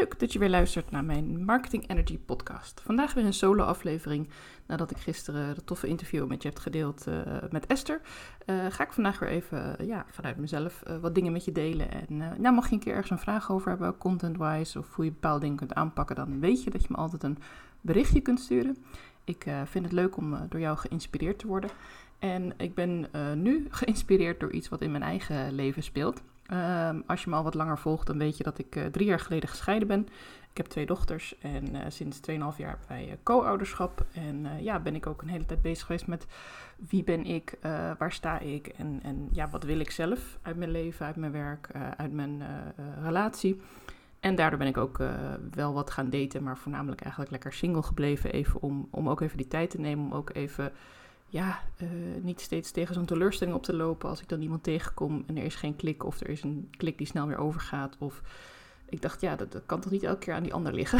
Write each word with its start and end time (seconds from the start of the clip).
leuk 0.00 0.18
dat 0.18 0.32
je 0.32 0.38
weer 0.38 0.48
luistert 0.48 0.90
naar 0.90 1.04
mijn 1.04 1.44
Marketing 1.44 1.88
Energy 1.88 2.18
podcast. 2.18 2.80
Vandaag 2.84 3.14
weer 3.14 3.24
een 3.24 3.32
solo 3.32 3.64
aflevering 3.64 4.28
nadat 4.66 4.90
ik 4.90 4.96
gisteren 4.96 5.54
de 5.54 5.64
toffe 5.64 5.86
interview 5.86 6.26
met 6.26 6.42
je 6.42 6.48
heb 6.48 6.58
gedeeld 6.58 7.06
uh, 7.08 7.14
met 7.50 7.66
Esther. 7.66 8.00
Uh, 8.46 8.66
ga 8.68 8.84
ik 8.84 8.92
vandaag 8.92 9.18
weer 9.18 9.28
even 9.28 9.86
ja, 9.86 10.06
vanuit 10.10 10.36
mezelf 10.36 10.82
wat 11.00 11.14
dingen 11.14 11.32
met 11.32 11.44
je 11.44 11.52
delen. 11.52 11.90
En 11.90 12.16
nou, 12.16 12.54
mocht 12.54 12.68
je 12.68 12.74
een 12.74 12.80
keer 12.80 12.92
ergens 12.92 13.10
een 13.10 13.18
vraag 13.18 13.50
over 13.50 13.68
hebben, 13.68 13.98
content-wise, 13.98 14.78
of 14.78 14.94
hoe 14.94 15.04
je 15.04 15.10
bepaalde 15.10 15.40
dingen 15.40 15.56
kunt 15.56 15.74
aanpakken, 15.74 16.16
dan 16.16 16.40
weet 16.40 16.62
je 16.64 16.70
dat 16.70 16.82
je 16.82 16.88
me 16.90 16.96
altijd 16.96 17.22
een 17.22 17.38
berichtje 17.80 18.20
kunt 18.20 18.40
sturen. 18.40 18.76
Ik 19.24 19.46
vind 19.64 19.84
het 19.84 19.94
leuk 19.94 20.16
om 20.16 20.46
door 20.48 20.60
jou 20.60 20.76
geïnspireerd 20.76 21.38
te 21.38 21.46
worden. 21.46 21.70
En 22.18 22.52
ik 22.56 22.74
ben 22.74 23.06
nu 23.34 23.66
geïnspireerd 23.70 24.40
door 24.40 24.52
iets 24.52 24.68
wat 24.68 24.80
in 24.80 24.90
mijn 24.90 25.02
eigen 25.02 25.52
leven 25.52 25.82
speelt. 25.82 26.22
Ehm, 26.50 27.00
als 27.06 27.24
je 27.24 27.30
me 27.30 27.36
al 27.36 27.42
wat 27.42 27.54
langer 27.54 27.78
volgt, 27.78 28.06
dan 28.06 28.18
weet 28.18 28.36
je 28.36 28.44
dat 28.44 28.58
ik 28.58 28.76
uh, 28.76 28.84
drie 28.86 29.06
jaar 29.06 29.20
geleden 29.20 29.48
gescheiden 29.48 29.88
ben. 29.88 30.08
Ik 30.50 30.56
heb 30.56 30.66
twee 30.66 30.86
dochters 30.86 31.38
en 31.38 31.74
uh, 31.74 31.80
sinds 31.88 32.18
2,5 32.18 32.26
jaar 32.34 32.48
hebben 32.56 32.88
wij 32.88 33.06
uh, 33.06 33.12
co-ouderschap. 33.22 34.06
En 34.12 34.62
ja, 34.62 34.80
ben 34.80 34.94
ik 34.94 35.06
ook 35.06 35.22
een 35.22 35.28
hele 35.28 35.46
tijd 35.46 35.62
bezig 35.62 35.86
geweest 35.86 36.06
met 36.06 36.26
wie 36.88 37.04
ben 37.04 37.24
ik, 37.24 37.58
waar 37.98 38.12
sta 38.12 38.38
ik 38.38 38.66
en, 38.66 39.00
en 39.02 39.28
ja, 39.32 39.48
wat 39.50 39.64
wil 39.64 39.78
ik 39.78 39.90
zelf 39.90 40.38
uit 40.42 40.56
mijn 40.56 40.70
leven, 40.70 41.06
uit 41.06 41.16
mijn 41.16 41.32
werk, 41.32 41.68
uit 41.96 42.12
mijn 42.12 42.42
relatie. 43.02 43.60
En 44.20 44.34
daardoor 44.34 44.58
ben 44.58 44.68
ik 44.68 44.76
ook 44.76 44.98
wel 45.50 45.72
wat 45.72 45.90
gaan 45.90 46.10
daten, 46.10 46.42
maar 46.42 46.58
voornamelijk 46.58 47.00
eigenlijk 47.00 47.30
lekker 47.30 47.52
single 47.52 47.82
gebleven. 47.82 48.32
Even 48.32 48.62
om, 48.62 48.88
om 48.90 49.08
ook 49.08 49.20
even 49.20 49.36
die 49.36 49.48
tijd 49.48 49.70
te 49.70 49.80
nemen, 49.80 50.04
om 50.04 50.14
ook 50.14 50.30
even 50.34 50.72
ja, 51.30 51.60
uh, 51.82 51.88
niet 52.22 52.40
steeds 52.40 52.70
tegen 52.70 52.94
zo'n 52.94 53.04
teleurstelling 53.04 53.56
op 53.56 53.62
te 53.62 53.76
lopen 53.76 54.08
als 54.08 54.20
ik 54.20 54.28
dan 54.28 54.42
iemand 54.42 54.62
tegenkom 54.62 55.24
en 55.26 55.36
er 55.36 55.44
is 55.44 55.54
geen 55.54 55.76
klik 55.76 56.04
of 56.04 56.20
er 56.20 56.28
is 56.28 56.42
een 56.42 56.68
klik 56.76 56.98
die 56.98 57.06
snel 57.06 57.26
weer 57.26 57.38
overgaat. 57.38 57.96
Of 57.98 58.22
ik 58.88 59.02
dacht, 59.02 59.20
ja, 59.20 59.36
dat, 59.36 59.62
kan 59.66 59.80
toch 59.80 59.90
niet 59.90 60.02
elke 60.02 60.18
keer 60.18 60.34
aan 60.34 60.42
die 60.42 60.54
ander 60.54 60.74
liggen. 60.74 60.98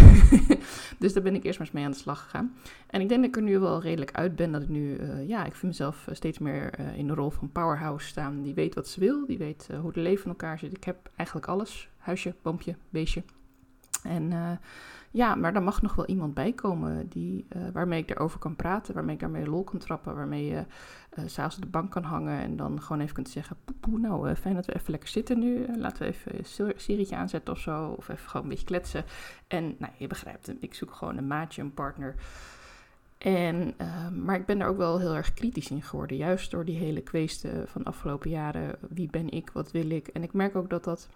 dus 0.99 1.13
daar 1.13 1.23
ben 1.23 1.35
ik 1.35 1.45
eerst 1.45 1.59
maar 1.59 1.67
eens 1.67 1.77
mee 1.77 1.85
aan 1.85 1.91
de 1.91 1.97
slag 1.97 2.23
gegaan. 2.23 2.55
En 2.87 3.01
ik 3.01 3.09
denk 3.09 3.21
dat 3.21 3.31
ik 3.31 3.37
er 3.37 3.43
nu 3.43 3.59
wel 3.59 3.81
redelijk 3.81 4.13
uit 4.13 4.37
ben. 4.37 4.53
Dat 4.53 4.63
ik 4.63 4.69
nu, 4.69 4.97
uh, 4.97 5.29
ja, 5.29 5.45
ik 5.45 5.55
vind 5.55 5.63
mezelf 5.63 6.09
steeds 6.11 6.39
meer 6.39 6.79
in 6.97 7.07
de 7.07 7.15
rol 7.15 7.31
van 7.31 7.53
powerhouse 7.53 8.07
staan. 8.07 8.43
Die 8.43 8.55
weet 8.55 8.75
wat 8.75 8.89
ze 8.89 9.01
wil, 9.01 9.27
die 9.27 9.39
weet 9.39 9.69
hoe 9.81 9.87
het 9.87 9.97
leven 9.97 10.25
in 10.25 10.31
elkaar 10.31 10.59
zit. 10.59 10.77
Ik 10.77 10.85
heb 10.85 11.11
eigenlijk 11.17 11.49
alles. 11.49 11.89
Huisje, 11.97 12.35
boompje, 12.43 12.77
beestje. 12.91 13.23
En 14.03 14.33
ja, 15.13 15.35
maar 15.35 15.53
daar 15.53 15.63
mag 15.63 15.83
nog 15.83 15.95
wel 15.95 16.07
iemand 16.07 16.35
bij 16.35 16.53
komen 16.53 17.09
die, 17.09 17.47
uh, 17.57 17.63
waarmee 17.73 18.03
ik 18.03 18.11
erover 18.11 18.39
kan 18.39 18.57
praten, 18.57 18.95
waarmee 18.95 19.15
ik 19.15 19.21
daarmee 19.21 19.49
lol 19.49 19.65
kan 19.65 19.79
trappen, 19.79 20.15
waarmee 20.15 20.45
je 20.45 20.65
uh, 21.19 21.25
s'avonds 21.27 21.57
op 21.57 21.63
de 21.63 21.69
bank 21.69 21.91
kan 21.91 22.03
hangen 22.03 22.41
en 22.41 22.57
dan 22.57 22.83
gewoon 22.83 23.03
even 23.03 23.15
kunt 23.15 23.29
zeggen, 23.29 23.57
poepoe, 23.65 23.99
nou 23.99 24.35
fijn 24.35 24.55
dat 24.55 24.67
we 24.67 24.75
even 24.75 24.91
lekker 24.91 25.09
zitten 25.09 25.39
nu, 25.39 25.67
laten 25.77 26.03
we 26.03 26.09
even 26.09 26.39
een 26.39 26.75
serietje 26.77 27.17
aanzetten 27.17 27.55
of 27.55 27.61
zo, 27.61 27.89
of 27.89 28.09
even 28.09 28.29
gewoon 28.29 28.43
een 28.43 28.49
beetje 28.49 28.67
kletsen. 28.67 29.05
En 29.47 29.75
nou, 29.79 29.93
je 29.97 30.07
begrijpt 30.07 30.47
hem, 30.47 30.57
ik 30.61 30.75
zoek 30.75 30.93
gewoon 30.95 31.17
een 31.17 31.27
maatje, 31.27 31.63
een 31.63 31.75
partner. 31.75 32.15
En, 33.19 33.75
maar 34.25 34.37
ik 34.37 34.47
ben 34.47 34.61
er 34.61 34.69
ook 34.69 34.77
wel 34.77 34.99
heel 34.99 35.15
erg 35.15 35.35
kritisch 35.35 35.71
in 35.71 35.83
geworden, 35.83 36.17
juist 36.17 36.51
door 36.51 36.65
die 36.65 36.79
hele 36.79 37.01
kweesten 37.03 37.69
van 37.69 37.83
de 37.83 37.89
afgelopen 37.89 38.31
jaren. 38.31 38.77
Wie 38.89 39.11
ben 39.11 39.31
ik, 39.31 39.51
wat 39.51 39.71
wil 39.71 39.91
ik? 39.91 40.07
En 40.07 40.23
ik 40.23 40.33
merk 40.33 40.57
ook 40.57 40.71
dat 40.71 40.85
dat 40.85 41.09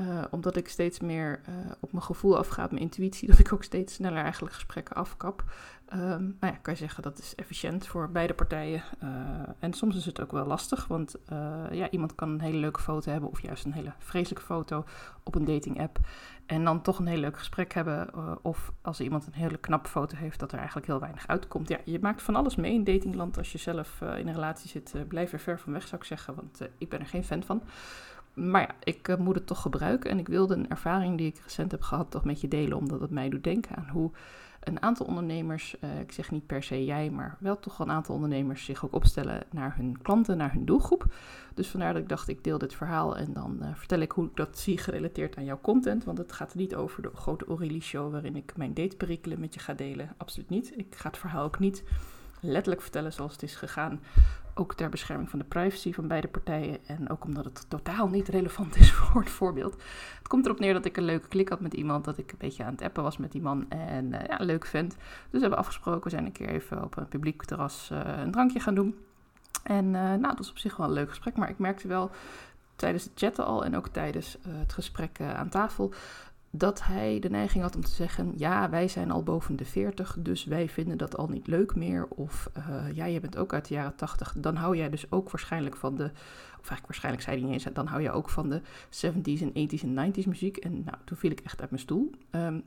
uh, 0.00 0.24
omdat 0.30 0.56
ik 0.56 0.68
steeds 0.68 1.00
meer 1.00 1.40
uh, 1.48 1.54
op 1.80 1.92
mijn 1.92 2.04
gevoel 2.04 2.38
afga, 2.38 2.66
mijn 2.70 2.82
intuïtie, 2.82 3.28
dat 3.30 3.38
ik 3.38 3.52
ook 3.52 3.64
steeds 3.64 3.94
sneller 3.94 4.22
eigenlijk 4.22 4.54
gesprekken 4.54 4.96
afkap. 4.96 5.44
Um, 5.92 6.36
nou 6.40 6.52
ja, 6.52 6.58
kan 6.62 6.72
je 6.72 6.78
zeggen 6.78 7.02
dat 7.02 7.18
is 7.18 7.34
efficiënt 7.34 7.86
voor 7.86 8.10
beide 8.10 8.34
partijen. 8.34 8.82
Uh, 9.02 9.08
en 9.58 9.72
soms 9.72 9.96
is 9.96 10.06
het 10.06 10.20
ook 10.20 10.32
wel 10.32 10.46
lastig, 10.46 10.86
want 10.86 11.14
ja, 11.70 11.90
iemand 11.90 12.14
kan 12.14 12.28
een 12.28 12.40
hele 12.40 12.58
leuke 12.58 12.80
foto 12.80 13.10
hebben 13.10 13.30
of 13.30 13.42
juist 13.42 13.64
een 13.64 13.72
hele 13.72 13.92
vreselijke 13.98 14.46
foto 14.46 14.84
op 15.22 15.34
een 15.34 15.44
dating 15.44 15.80
app. 15.80 15.98
En 16.46 16.64
dan 16.64 16.82
toch 16.82 16.98
een 16.98 17.06
heel 17.06 17.18
leuk 17.18 17.38
gesprek 17.38 17.72
hebben. 17.72 18.08
of 18.42 18.72
als 18.82 19.00
iemand 19.00 19.26
een 19.26 19.32
hele 19.32 19.56
knappe 19.56 19.88
foto 19.88 20.16
heeft, 20.16 20.38
dat 20.40 20.52
er 20.52 20.58
eigenlijk 20.58 20.86
heel 20.86 21.00
weinig 21.00 21.26
uitkomt. 21.26 21.68
Ja, 21.68 21.78
je 21.84 21.98
maakt 22.00 22.22
van 22.22 22.36
alles 22.36 22.56
mee 22.56 22.72
in 22.72 22.84
datingland. 22.84 23.38
Als 23.38 23.52
je 23.52 23.58
zelf 23.58 24.00
in 24.00 24.28
een 24.28 24.34
relatie 24.34 24.68
zit, 24.68 24.94
blijf 25.08 25.32
er 25.32 25.40
ver 25.40 25.60
van 25.60 25.72
weg 25.72 25.88
zou 25.88 26.00
ik 26.00 26.06
zeggen, 26.06 26.34
want 26.34 26.60
ik 26.78 26.88
ben 26.88 27.00
er 27.00 27.06
geen 27.06 27.24
fan 27.24 27.42
van 27.42 27.62
maar 28.34 28.60
ja, 28.60 28.74
ik 28.80 29.08
uh, 29.08 29.16
moet 29.16 29.34
het 29.34 29.46
toch 29.46 29.62
gebruiken. 29.62 30.10
En 30.10 30.18
ik 30.18 30.28
wilde 30.28 30.54
een 30.54 30.68
ervaring 30.68 31.18
die 31.18 31.26
ik 31.26 31.40
recent 31.42 31.70
heb 31.70 31.82
gehad 31.82 32.10
toch 32.10 32.24
met 32.24 32.40
je 32.40 32.48
delen. 32.48 32.78
Omdat 32.78 33.00
het 33.00 33.10
mij 33.10 33.28
doet 33.28 33.44
denken 33.44 33.76
aan 33.76 33.88
hoe 33.88 34.10
een 34.60 34.82
aantal 34.82 35.06
ondernemers, 35.06 35.76
uh, 35.80 36.00
ik 36.00 36.12
zeg 36.12 36.30
niet 36.30 36.46
per 36.46 36.62
se 36.62 36.84
jij, 36.84 37.10
maar 37.10 37.36
wel 37.38 37.58
toch 37.58 37.78
een 37.78 37.90
aantal 37.90 38.14
ondernemers 38.14 38.64
zich 38.64 38.84
ook 38.84 38.94
opstellen 38.94 39.42
naar 39.50 39.76
hun 39.76 40.02
klanten, 40.02 40.36
naar 40.36 40.52
hun 40.52 40.64
doelgroep. 40.64 41.06
Dus 41.54 41.68
vandaar 41.68 41.92
dat 41.92 42.02
ik 42.02 42.08
dacht, 42.08 42.28
ik 42.28 42.44
deel 42.44 42.58
dit 42.58 42.74
verhaal 42.74 43.16
en 43.16 43.32
dan 43.32 43.58
uh, 43.62 43.68
vertel 43.74 44.00
ik 44.00 44.10
hoe 44.10 44.24
ik 44.24 44.36
dat 44.36 44.58
zie 44.58 44.78
gerelateerd 44.78 45.36
aan 45.36 45.44
jouw 45.44 45.60
content. 45.60 46.04
Want 46.04 46.18
het 46.18 46.32
gaat 46.32 46.54
niet 46.54 46.74
over 46.74 47.02
de 47.02 47.10
grote 47.14 47.44
Aurélie 47.44 47.82
show 47.82 48.12
waarin 48.12 48.36
ik 48.36 48.56
mijn 48.56 48.74
dateperikelen 48.74 49.40
met 49.40 49.54
je 49.54 49.60
ga 49.60 49.74
delen. 49.74 50.14
Absoluut 50.16 50.48
niet. 50.48 50.72
Ik 50.76 50.94
ga 50.96 51.08
het 51.08 51.18
verhaal 51.18 51.44
ook 51.44 51.58
niet 51.58 51.84
letterlijk 52.44 52.82
vertellen 52.82 53.12
zoals 53.12 53.32
het 53.32 53.42
is 53.42 53.54
gegaan. 53.56 54.00
Ook 54.54 54.74
ter 54.74 54.88
bescherming 54.88 55.30
van 55.30 55.38
de 55.38 55.44
privacy 55.44 55.92
van 55.92 56.08
beide 56.08 56.28
partijen. 56.28 56.78
En 56.86 57.10
ook 57.10 57.24
omdat 57.24 57.44
het 57.44 57.66
totaal 57.68 58.08
niet 58.08 58.28
relevant 58.28 58.76
is 58.76 58.92
voor 58.96 59.20
het 59.20 59.30
voorbeeld. 59.30 59.82
Het 60.18 60.28
komt 60.28 60.44
erop 60.44 60.58
neer 60.58 60.72
dat 60.72 60.84
ik 60.84 60.96
een 60.96 61.04
leuke 61.04 61.28
klik 61.28 61.48
had 61.48 61.60
met 61.60 61.74
iemand. 61.74 62.04
Dat 62.04 62.18
ik 62.18 62.32
een 62.32 62.38
beetje 62.38 62.64
aan 62.64 62.72
het 62.72 62.82
appen 62.82 63.02
was 63.02 63.16
met 63.16 63.32
die 63.32 63.42
man. 63.42 63.70
En 63.70 64.04
uh, 64.04 64.18
ja, 64.26 64.36
leuk 64.38 64.66
vent. 64.66 64.90
Dus 64.90 65.30
we 65.30 65.38
hebben 65.40 65.58
afgesproken. 65.58 66.02
We 66.02 66.10
zijn 66.10 66.24
een 66.24 66.32
keer 66.32 66.48
even 66.48 66.84
op 66.84 66.96
een 66.96 67.08
publiek 67.08 67.44
terras 67.44 67.88
uh, 67.92 68.00
een 68.04 68.30
drankje 68.30 68.60
gaan 68.60 68.74
doen. 68.74 68.98
En 69.62 69.84
uh, 69.84 69.92
nou, 69.92 70.20
dat 70.20 70.38
was 70.38 70.50
op 70.50 70.58
zich 70.58 70.76
wel 70.76 70.86
een 70.86 70.92
leuk 70.92 71.08
gesprek. 71.08 71.36
Maar 71.36 71.50
ik 71.50 71.58
merkte 71.58 71.88
wel 71.88 72.10
tijdens 72.76 73.04
het 73.04 73.12
chatten 73.14 73.44
al 73.44 73.64
en 73.64 73.76
ook 73.76 73.88
tijdens 73.88 74.38
het 74.48 74.72
gesprek 74.72 75.20
aan 75.20 75.48
tafel 75.48 75.92
dat 76.56 76.82
hij 76.82 77.18
de 77.18 77.30
neiging 77.30 77.62
had 77.62 77.76
om 77.76 77.84
te 77.84 77.90
zeggen: 77.90 78.32
Ja, 78.36 78.70
wij 78.70 78.88
zijn 78.88 79.10
al 79.10 79.22
boven 79.22 79.56
de 79.56 79.64
40, 79.64 80.16
dus 80.18 80.44
wij 80.44 80.68
vinden 80.68 80.98
dat 80.98 81.16
al 81.16 81.28
niet 81.28 81.46
leuk 81.46 81.74
meer. 81.74 82.06
Of 82.08 82.50
uh, 82.58 82.92
ja, 82.92 83.04
je 83.04 83.20
bent 83.20 83.36
ook 83.36 83.52
uit 83.52 83.68
de 83.68 83.74
jaren 83.74 83.96
80, 83.96 84.34
dan 84.38 84.56
hou 84.56 84.76
jij 84.76 84.90
dus 84.90 85.10
ook 85.10 85.30
waarschijnlijk 85.30 85.76
van 85.76 85.96
de. 85.96 86.04
Of 86.04 86.70
eigenlijk 86.70 86.86
waarschijnlijk 86.86 87.24
zei 87.24 87.36
hij 87.36 87.44
niet 87.44 87.54
eens, 87.54 87.74
dan 87.74 87.86
hou 87.86 88.02
je 88.02 88.10
ook 88.10 88.30
van 88.30 88.48
de 88.48 88.60
70s 88.90 89.42
en 89.42 89.68
80s 89.68 89.82
en 89.82 90.12
90s 90.12 90.26
muziek. 90.26 90.56
En 90.56 90.72
nou, 90.84 90.96
toen 91.04 91.16
viel 91.16 91.30
ik 91.30 91.40
echt 91.40 91.60
uit 91.60 91.70
mijn 91.70 91.82
stoel. 91.82 92.10
Um, 92.30 92.62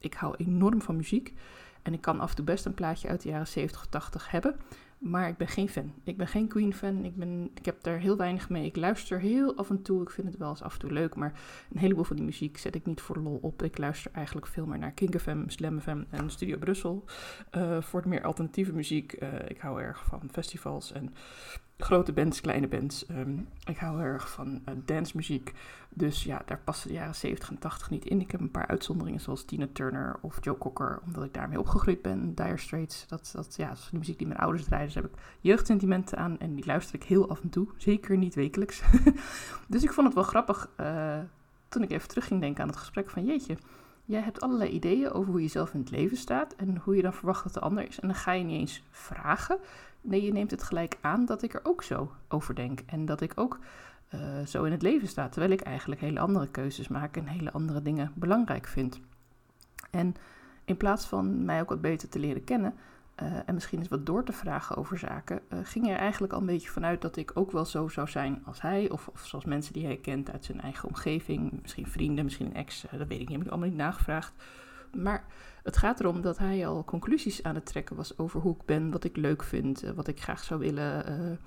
ik 0.00 0.14
hou 0.14 0.34
enorm 0.36 0.82
van 0.82 0.96
muziek. 0.96 1.34
En 1.82 1.92
ik 1.92 2.00
kan 2.00 2.20
af 2.20 2.30
en 2.30 2.36
toe 2.36 2.44
best 2.44 2.64
een 2.64 2.74
plaatje 2.74 3.08
uit 3.08 3.22
de 3.22 3.28
jaren 3.28 3.46
70 3.46 3.80
of 3.80 3.86
80 3.86 4.30
hebben. 4.30 4.56
Maar 5.00 5.28
ik 5.28 5.36
ben 5.36 5.48
geen 5.48 5.68
fan. 5.68 5.92
Ik 6.04 6.16
ben 6.16 6.26
geen 6.26 6.48
Queen-fan. 6.48 7.04
Ik, 7.04 7.16
ben, 7.16 7.50
ik 7.54 7.64
heb 7.64 7.82
daar 7.82 7.98
heel 7.98 8.16
weinig 8.16 8.48
mee. 8.48 8.64
Ik 8.64 8.76
luister 8.76 9.20
heel 9.20 9.56
af 9.56 9.70
en 9.70 9.82
toe. 9.82 10.02
Ik 10.02 10.10
vind 10.10 10.26
het 10.26 10.36
wel 10.36 10.48
eens 10.48 10.62
af 10.62 10.72
en 10.72 10.78
toe 10.78 10.92
leuk. 10.92 11.14
Maar 11.14 11.40
een 11.72 11.78
heleboel 11.78 12.04
van 12.04 12.16
die 12.16 12.24
muziek 12.24 12.58
zet 12.58 12.74
ik 12.74 12.86
niet 12.86 13.00
voor 13.00 13.16
lol 13.16 13.38
op. 13.42 13.62
Ik 13.62 13.78
luister 13.78 14.10
eigenlijk 14.12 14.46
veel 14.46 14.66
meer 14.66 14.78
naar 14.78 14.92
King 14.92 15.20
FM, 15.20 15.48
Slam 15.48 15.80
FM 15.80 16.02
en 16.10 16.30
Studio 16.30 16.58
Brussel. 16.58 17.04
Uh, 17.56 17.82
voor 17.82 18.02
de 18.02 18.08
meer 18.08 18.22
alternatieve 18.22 18.72
muziek. 18.72 19.22
Uh, 19.22 19.28
ik 19.48 19.58
hou 19.58 19.80
erg 19.80 20.04
van 20.04 20.28
festivals 20.32 20.92
en 20.92 21.14
grote 21.82 22.12
bands, 22.12 22.40
kleine 22.40 22.68
bands. 22.68 23.08
Um, 23.10 23.48
ik 23.64 23.78
hou 23.78 24.02
erg 24.02 24.30
van 24.30 24.48
uh, 24.68 24.74
dancemuziek. 24.84 25.52
Dus 25.88 26.24
ja, 26.24 26.42
daar 26.46 26.60
passen 26.64 26.88
de 26.88 26.94
jaren 26.94 27.14
70 27.14 27.50
en 27.50 27.58
80 27.58 27.90
niet 27.90 28.04
in. 28.04 28.20
Ik 28.20 28.30
heb 28.30 28.40
een 28.40 28.50
paar 28.50 28.66
uitzonderingen 28.66 29.20
zoals 29.20 29.44
Tina 29.44 29.66
Turner 29.72 30.18
of 30.20 30.38
Joe 30.40 30.58
Cocker, 30.58 31.00
omdat 31.04 31.24
ik 31.24 31.34
daarmee 31.34 31.58
opgegroeid 31.58 32.02
ben. 32.02 32.34
Dire 32.34 32.56
Straits, 32.56 33.06
dat, 33.06 33.30
dat, 33.34 33.54
ja, 33.56 33.70
is 33.70 33.88
de 33.90 33.98
muziek 33.98 34.18
die 34.18 34.26
mijn 34.26 34.40
ouders 34.40 34.64
draaien. 34.64 34.86
Dus 34.86 34.94
heb 34.94 35.04
ik 35.04 35.18
jeugdsentimenten 35.40 36.18
aan 36.18 36.38
en 36.38 36.54
die 36.54 36.66
luister 36.66 36.94
ik 36.94 37.02
heel 37.02 37.28
af 37.28 37.42
en 37.42 37.50
toe. 37.50 37.68
Zeker 37.76 38.16
niet 38.16 38.34
wekelijks. 38.34 38.82
dus 39.68 39.82
ik 39.82 39.92
vond 39.92 40.06
het 40.06 40.16
wel 40.16 40.24
grappig 40.24 40.70
uh, 40.80 41.18
toen 41.68 41.82
ik 41.82 41.90
even 41.90 42.08
terug 42.08 42.26
ging 42.26 42.40
denken 42.40 42.62
aan 42.62 42.68
het 42.68 42.78
gesprek 42.78 43.10
van 43.10 43.24
jeetje. 43.24 43.56
Jij 44.04 44.20
hebt 44.20 44.40
allerlei 44.40 44.70
ideeën 44.70 45.10
over 45.10 45.30
hoe 45.30 45.42
je 45.42 45.48
zelf 45.48 45.74
in 45.74 45.80
het 45.80 45.90
leven 45.90 46.16
staat 46.16 46.54
en 46.54 46.76
hoe 46.76 46.96
je 46.96 47.02
dan 47.02 47.12
verwacht 47.12 47.44
dat 47.44 47.54
de 47.54 47.60
ander 47.60 47.88
is. 47.88 48.00
En 48.00 48.08
dan 48.08 48.16
ga 48.16 48.32
je 48.32 48.44
niet 48.44 48.60
eens 48.60 48.82
vragen. 48.90 49.58
Nee, 50.00 50.22
je 50.22 50.32
neemt 50.32 50.50
het 50.50 50.62
gelijk 50.62 50.98
aan 51.00 51.24
dat 51.24 51.42
ik 51.42 51.54
er 51.54 51.60
ook 51.62 51.82
zo 51.82 52.12
over 52.28 52.54
denk. 52.54 52.80
En 52.86 53.04
dat 53.04 53.20
ik 53.20 53.32
ook 53.34 53.58
uh, 54.14 54.20
zo 54.46 54.64
in 54.64 54.72
het 54.72 54.82
leven 54.82 55.08
sta. 55.08 55.28
Terwijl 55.28 55.52
ik 55.52 55.60
eigenlijk 55.60 56.00
hele 56.00 56.20
andere 56.20 56.48
keuzes 56.48 56.88
maak 56.88 57.16
en 57.16 57.26
hele 57.26 57.52
andere 57.52 57.82
dingen 57.82 58.12
belangrijk 58.14 58.66
vind. 58.66 59.00
En 59.90 60.14
in 60.64 60.76
plaats 60.76 61.06
van 61.06 61.44
mij 61.44 61.60
ook 61.60 61.68
wat 61.68 61.80
beter 61.80 62.08
te 62.08 62.18
leren 62.18 62.44
kennen. 62.44 62.74
Uh, 63.22 63.28
en 63.46 63.54
misschien 63.54 63.78
eens 63.78 63.88
wat 63.88 64.06
door 64.06 64.24
te 64.24 64.32
vragen 64.32 64.76
over 64.76 64.98
zaken, 64.98 65.40
uh, 65.52 65.58
ging 65.62 65.88
er 65.88 65.96
eigenlijk 65.96 66.32
al 66.32 66.40
een 66.40 66.46
beetje 66.46 66.70
vanuit 66.70 67.00
dat 67.00 67.16
ik 67.16 67.30
ook 67.34 67.50
wel 67.52 67.64
zo 67.64 67.88
zou 67.88 68.08
zijn 68.08 68.42
als 68.44 68.60
hij, 68.60 68.90
of, 68.90 69.08
of 69.08 69.26
zoals 69.26 69.44
mensen 69.44 69.72
die 69.72 69.84
hij 69.84 69.96
kent 69.96 70.30
uit 70.30 70.44
zijn 70.44 70.60
eigen 70.60 70.88
omgeving, 70.88 71.58
misschien 71.62 71.86
vrienden, 71.86 72.24
misschien 72.24 72.46
een 72.46 72.54
ex, 72.54 72.84
dat 72.90 73.08
weet 73.08 73.20
ik 73.20 73.28
niet, 73.28 73.36
heb 73.36 73.46
ik 73.46 73.50
allemaal 73.50 73.68
niet 73.68 73.78
nagevraagd. 73.78 74.32
Maar 74.96 75.24
het 75.62 75.76
gaat 75.76 76.00
erom 76.00 76.20
dat 76.20 76.38
hij 76.38 76.66
al 76.66 76.84
conclusies 76.84 77.42
aan 77.42 77.54
het 77.54 77.66
trekken 77.66 77.96
was 77.96 78.18
over 78.18 78.40
hoe 78.40 78.54
ik 78.54 78.64
ben, 78.64 78.90
wat 78.90 79.04
ik 79.04 79.16
leuk 79.16 79.42
vind, 79.42 79.80
wat 79.94 80.08
ik 80.08 80.22
graag 80.22 80.44
zou 80.44 80.60
willen. 80.60 81.38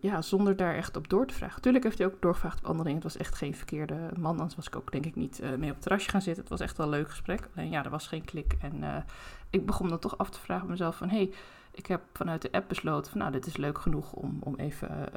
Ja, 0.00 0.22
zonder 0.22 0.56
daar 0.56 0.74
echt 0.74 0.96
op 0.96 1.08
door 1.08 1.26
te 1.26 1.34
vragen. 1.34 1.62
Tuurlijk 1.62 1.84
heeft 1.84 1.98
hij 1.98 2.06
ook 2.06 2.20
doorgevraagd 2.22 2.58
op 2.58 2.64
andere 2.64 2.84
dingen. 2.84 3.02
Het 3.02 3.12
was 3.12 3.22
echt 3.22 3.34
geen 3.34 3.54
verkeerde 3.54 4.10
man. 4.18 4.36
Anders 4.36 4.56
was 4.56 4.66
ik 4.66 4.76
ook 4.76 4.92
denk 4.92 5.06
ik 5.06 5.16
niet 5.16 5.40
uh, 5.40 5.48
mee 5.48 5.68
op 5.68 5.74
het 5.74 5.82
terrasje 5.82 6.10
gaan 6.10 6.22
zitten. 6.22 6.42
Het 6.42 6.52
was 6.52 6.60
echt 6.60 6.76
wel 6.76 6.86
een 6.86 6.92
leuk 6.92 7.08
gesprek. 7.08 7.48
Alleen 7.56 7.70
ja, 7.70 7.84
er 7.84 7.90
was 7.90 8.06
geen 8.06 8.24
klik. 8.24 8.56
En 8.60 9.04
ik 9.50 9.66
begon 9.66 9.88
dan 9.88 9.98
toch 9.98 10.18
af 10.18 10.30
te 10.30 10.40
vragen 10.40 10.68
mezelf 10.68 10.96
van... 10.96 11.08
Hey, 11.08 11.32
ik 11.72 11.86
heb 11.86 12.00
vanuit 12.12 12.42
de 12.42 12.52
app 12.52 12.68
besloten 12.68 13.10
van 13.10 13.20
nou, 13.20 13.32
dit 13.32 13.46
is 13.46 13.56
leuk 13.56 13.78
genoeg 13.78 14.12
om, 14.12 14.36
om 14.40 14.54
even 14.56 15.08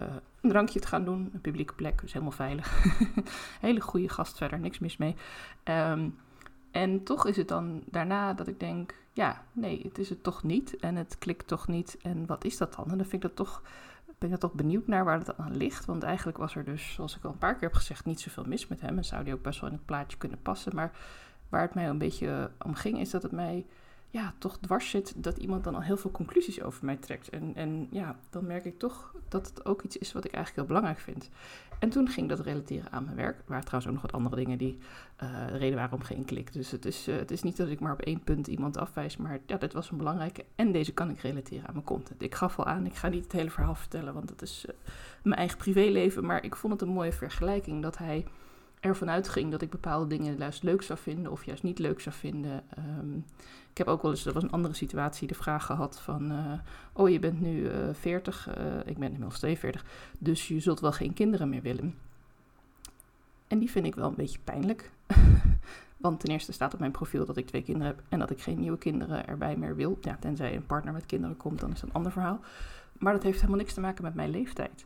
een 0.41 0.49
drankje 0.49 0.79
te 0.79 0.87
gaan 0.87 1.05
doen. 1.05 1.29
Een 1.33 1.41
publieke 1.41 1.73
plek, 1.73 2.01
dus 2.01 2.13
helemaal 2.13 2.33
veilig. 2.33 2.83
Hele 3.61 3.81
goede 3.81 4.09
gast 4.09 4.37
verder, 4.37 4.59
niks 4.59 4.79
mis 4.79 4.97
mee. 4.97 5.15
Um, 5.63 6.17
En 6.71 7.03
toch 7.03 7.25
is 7.27 7.37
het 7.37 7.47
dan 7.47 7.83
daarna 7.85 8.33
dat 8.33 8.47
ik 8.47 8.59
denk, 8.59 8.95
ja, 9.13 9.43
nee, 9.51 9.81
het 9.83 9.97
is 9.97 10.09
het 10.09 10.23
toch 10.23 10.43
niet. 10.43 10.75
En 10.75 10.95
het 10.95 11.17
klikt 11.17 11.47
toch 11.47 11.67
niet. 11.67 11.97
En 12.01 12.25
wat 12.25 12.43
is 12.43 12.57
dat 12.57 12.75
dan? 12.75 12.91
En 12.91 12.97
dan 12.97 13.07
vind 13.07 13.13
ik 13.13 13.21
dat 13.21 13.35
toch, 13.35 13.61
ben 14.19 14.31
ik 14.31 14.39
toch 14.39 14.53
benieuwd 14.53 14.87
naar 14.87 15.05
waar 15.05 15.19
het 15.19 15.37
aan 15.37 15.57
ligt. 15.57 15.85
Want 15.85 16.03
eigenlijk 16.03 16.37
was 16.37 16.55
er 16.55 16.63
dus, 16.63 16.93
zoals 16.93 17.15
ik 17.17 17.23
al 17.23 17.31
een 17.31 17.37
paar 17.37 17.53
keer 17.53 17.67
heb 17.67 17.77
gezegd, 17.77 18.05
niet 18.05 18.19
zoveel 18.19 18.43
mis 18.43 18.67
met 18.67 18.81
hem. 18.81 18.97
En 18.97 19.05
zou 19.05 19.23
die 19.23 19.33
ook 19.33 19.41
best 19.41 19.59
wel 19.59 19.69
in 19.69 19.75
het 19.75 19.85
plaatje 19.85 20.17
kunnen 20.17 20.41
passen. 20.41 20.75
Maar 20.75 20.91
waar 21.49 21.61
het 21.61 21.73
mij 21.73 21.87
een 21.87 21.97
beetje 21.97 22.51
om 22.65 22.73
ging, 22.73 22.99
is 22.99 23.09
dat 23.09 23.23
het 23.23 23.31
mij 23.31 23.65
ja, 24.09 24.33
toch 24.37 24.57
dwars 24.57 24.89
zit 24.89 25.13
dat 25.23 25.37
iemand 25.37 25.63
dan 25.63 25.75
al 25.75 25.81
heel 25.81 25.97
veel 25.97 26.11
conclusies 26.11 26.61
over 26.61 26.85
mij 26.85 26.95
trekt. 26.95 27.29
En, 27.29 27.51
en 27.55 27.87
ja, 27.91 28.19
dan 28.29 28.45
merk 28.45 28.65
ik 28.65 28.79
toch 28.79 29.13
dat 29.27 29.47
het 29.47 29.65
ook 29.65 29.81
iets 29.81 29.97
is 29.97 30.11
wat 30.11 30.25
ik 30.25 30.31
eigenlijk 30.31 30.67
heel 30.67 30.75
belangrijk 30.75 31.05
vind. 31.05 31.29
En 31.79 31.89
toen 31.89 32.07
ging 32.09 32.29
dat 32.29 32.39
relateren 32.39 32.91
aan 32.91 33.03
mijn 33.03 33.15
werk. 33.15 33.37
Er 33.37 33.43
waren 33.45 33.65
trouwens 33.65 33.91
ook 33.91 34.01
nog 34.01 34.11
wat 34.11 34.21
andere 34.21 34.35
dingen 34.35 34.57
die 34.57 34.77
uh, 35.23 35.47
reden 35.49 35.77
waarom 35.77 36.01
geen 36.01 36.25
klik. 36.25 36.53
Dus 36.53 36.71
het 36.71 36.85
is, 36.85 37.07
uh, 37.07 37.15
het 37.15 37.31
is 37.31 37.43
niet 37.43 37.57
dat 37.57 37.67
ik 37.67 37.79
maar 37.79 37.93
op 37.93 38.01
één 38.01 38.23
punt 38.23 38.47
iemand 38.47 38.77
afwijs, 38.77 39.17
maar 39.17 39.39
ja, 39.45 39.57
dit 39.57 39.73
was 39.73 39.91
een 39.91 39.97
belangrijke. 39.97 40.45
En 40.55 40.71
deze 40.71 40.93
kan 40.93 41.09
ik 41.09 41.19
relateren 41.19 41.67
aan 41.67 41.73
mijn 41.73 41.85
content. 41.85 42.21
Ik 42.21 42.35
gaf 42.35 42.59
al 42.59 42.65
aan, 42.65 42.85
ik 42.85 42.95
ga 42.95 43.07
niet 43.07 43.23
het 43.23 43.31
hele 43.31 43.49
verhaal 43.49 43.75
vertellen, 43.75 44.13
want 44.13 44.27
dat 44.27 44.41
is 44.41 44.65
uh, 44.69 44.75
mijn 45.23 45.39
eigen 45.39 45.57
privéleven. 45.57 46.25
Maar 46.25 46.43
ik 46.43 46.55
vond 46.55 46.73
het 46.73 46.81
een 46.81 46.93
mooie 46.93 47.13
vergelijking 47.13 47.81
dat 47.81 47.97
hij 47.97 48.25
ervan 48.79 49.09
uitging 49.09 49.51
dat 49.51 49.61
ik 49.61 49.69
bepaalde 49.69 50.07
dingen 50.07 50.37
juist 50.37 50.63
leuk 50.63 50.81
zou 50.81 50.99
vinden 50.99 51.31
of 51.31 51.45
juist 51.45 51.63
niet 51.63 51.79
leuk 51.79 51.99
zou 51.99 52.15
vinden. 52.15 52.63
Um, 52.77 53.25
ik 53.71 53.77
heb 53.77 53.87
ook 53.87 54.01
wel 54.01 54.11
eens, 54.11 54.23
dat 54.23 54.33
was 54.33 54.43
een 54.43 54.51
andere 54.51 54.73
situatie, 54.73 55.27
de 55.27 55.33
vraag 55.33 55.65
gehad 55.65 55.99
van, 55.99 56.31
uh, 56.31 56.53
oh 56.93 57.09
je 57.09 57.19
bent 57.19 57.41
nu 57.41 57.59
uh, 57.59 57.73
40, 57.91 58.47
uh, 58.47 58.55
ik 58.85 58.97
ben 58.97 59.11
inmiddels 59.11 59.39
42, 59.39 59.85
dus 60.19 60.47
je 60.47 60.59
zult 60.59 60.79
wel 60.79 60.91
geen 60.91 61.13
kinderen 61.13 61.49
meer 61.49 61.61
willen. 61.61 61.95
En 63.47 63.59
die 63.59 63.71
vind 63.71 63.85
ik 63.85 63.95
wel 63.95 64.07
een 64.07 64.15
beetje 64.15 64.39
pijnlijk. 64.43 64.91
Want 65.97 66.19
ten 66.19 66.29
eerste 66.29 66.51
staat 66.51 66.73
op 66.73 66.79
mijn 66.79 66.91
profiel 66.91 67.25
dat 67.25 67.37
ik 67.37 67.47
twee 67.47 67.63
kinderen 67.63 67.87
heb 67.87 68.03
en 68.09 68.19
dat 68.19 68.29
ik 68.29 68.41
geen 68.41 68.59
nieuwe 68.59 68.77
kinderen 68.77 69.27
erbij 69.27 69.55
meer 69.55 69.75
wil. 69.75 69.97
Ja, 70.01 70.17
tenzij 70.19 70.55
een 70.55 70.65
partner 70.65 70.93
met 70.93 71.05
kinderen 71.05 71.37
komt, 71.37 71.59
dan 71.59 71.71
is 71.71 71.79
dat 71.79 71.89
een 71.89 71.95
ander 71.95 72.11
verhaal. 72.11 72.39
Maar 72.97 73.13
dat 73.13 73.23
heeft 73.23 73.37
helemaal 73.37 73.59
niks 73.59 73.73
te 73.73 73.81
maken 73.81 74.03
met 74.03 74.13
mijn 74.13 74.29
leeftijd. 74.29 74.85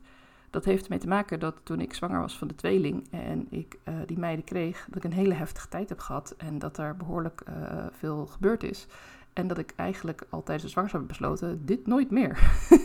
Dat 0.53 0.65
heeft 0.65 0.83
ermee 0.83 0.99
te 0.99 1.07
maken 1.07 1.39
dat 1.39 1.55
toen 1.63 1.79
ik 1.79 1.93
zwanger 1.93 2.19
was 2.19 2.37
van 2.37 2.47
de 2.47 2.55
tweeling 2.55 3.07
en 3.11 3.47
ik 3.49 3.77
uh, 3.89 3.95
die 4.05 4.19
meiden 4.19 4.45
kreeg, 4.45 4.85
dat 4.87 4.95
ik 4.95 5.03
een 5.03 5.17
hele 5.17 5.33
heftige 5.33 5.67
tijd 5.67 5.89
heb 5.89 5.99
gehad 5.99 6.33
en 6.37 6.59
dat 6.59 6.77
er 6.77 6.97
behoorlijk 6.97 7.43
uh, 7.49 7.85
veel 7.91 8.25
gebeurd 8.25 8.63
is. 8.63 8.87
En 9.33 9.47
dat 9.47 9.57
ik 9.57 9.73
eigenlijk 9.75 10.25
al 10.29 10.43
tijdens 10.43 10.63
de 10.63 10.69
zwangerschap 10.71 11.01
heb 11.01 11.09
besloten, 11.09 11.65
dit 11.65 11.87
nooit 11.87 12.11
meer. 12.11 12.39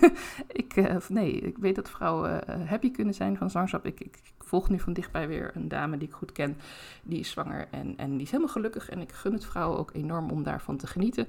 ik, 0.62 0.76
uh, 0.76 0.96
nee, 1.08 1.32
ik 1.32 1.58
weet 1.58 1.74
dat 1.74 1.90
vrouwen 1.90 2.42
happy 2.66 2.90
kunnen 2.90 3.14
zijn 3.14 3.36
van 3.36 3.50
zwangerschap. 3.50 3.86
Ik, 3.86 4.00
ik, 4.00 4.16
ik, 4.16 4.32
volg 4.38 4.68
nu 4.68 4.78
van 4.78 4.92
dichtbij 4.92 5.28
weer 5.28 5.50
een 5.54 5.68
dame 5.68 5.98
die 5.98 6.08
ik 6.08 6.14
goed 6.14 6.32
ken, 6.32 6.56
die 7.02 7.18
is 7.18 7.30
zwanger 7.30 7.68
en, 7.70 7.94
en 7.96 8.10
die 8.10 8.22
is 8.22 8.30
helemaal 8.30 8.52
gelukkig. 8.52 8.88
En 8.88 9.00
ik 9.00 9.12
gun 9.12 9.32
het 9.32 9.44
vrouwen 9.44 9.78
ook 9.78 9.90
enorm 9.94 10.30
om 10.30 10.42
daarvan 10.42 10.76
te 10.76 10.86
genieten. 10.86 11.28